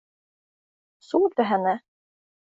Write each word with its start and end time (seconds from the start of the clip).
Såg 0.99 1.33
du 1.35 1.43
henne? 1.43 1.81